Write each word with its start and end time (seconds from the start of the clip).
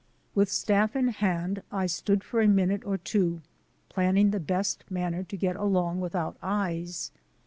With 0.33 0.49
staff 0.49 0.95
in 0.95 1.09
hand, 1.09 1.61
I 1.71 1.85
stood 1.85 2.23
for 2.23 2.41
a 2.41 2.47
minute 2.47 2.83
or 2.85 2.97
two 2.97 3.41
planning 3.87 4.31
the 4.31 4.39
best 4.39 4.83
manner 4.89 5.21
to 5.25 5.37
get 5.37 5.55
along 5.55 6.01
without 6.01 6.37
eyes. 6.41 7.11